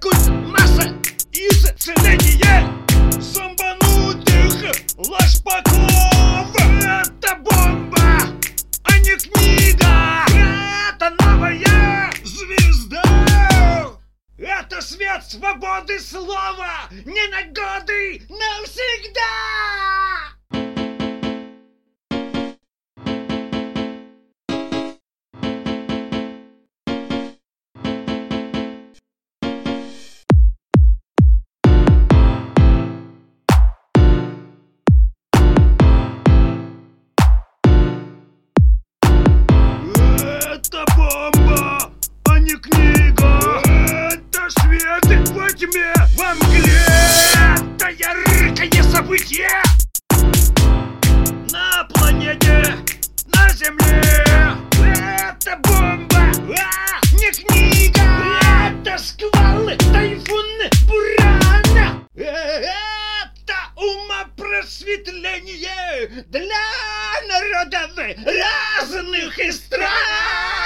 культ 0.00 0.28
масса 0.46 0.94
исцеления 1.32 2.72
зомбанутых 3.20 4.72
ложпаков 4.96 6.56
Это 6.56 7.36
бомба, 7.36 8.00
а 8.84 8.98
не 9.00 9.14
книга. 9.16 10.24
Это 10.90 11.10
новая 11.20 12.10
звезда. 12.24 13.92
Это 14.38 14.80
свет 14.80 15.22
свободы 15.28 16.00
слова. 16.00 16.88
Не 16.90 17.28
на 17.28 17.42
годы, 17.52 18.22
навсегда 18.30 20.07
во 46.18 46.34
мгле. 46.34 46.82
Это 47.76 47.88
яркое 47.90 48.82
событие. 48.82 49.62
На 51.52 51.84
планете, 51.94 52.74
на 53.26 53.48
Земле. 53.50 54.24
Это 54.82 55.56
бомба, 55.62 56.32
а 56.58 57.00
не 57.12 57.30
книга. 57.30 58.02
Это 58.66 58.98
сквалы, 58.98 59.76
тайфуны, 59.76 60.68
бураны 60.88 62.02
Это 62.16 63.56
умопросветление 63.76 66.24
для 66.26 66.64
народов 67.28 67.96
разных 68.26 69.38
стран 69.52 70.57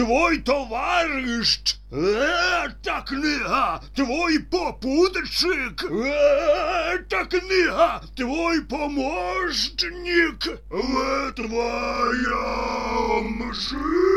твой 0.00 0.38
товарищ! 0.38 1.60
Это 1.90 3.04
книга, 3.06 3.82
твой 3.94 4.38
попутчик! 4.38 5.84
Это 5.84 7.26
книга, 7.26 8.02
твой 8.16 8.62
помощник! 8.62 10.46
Это 10.70 11.32
твоя 11.34 13.20
машина 13.22 14.09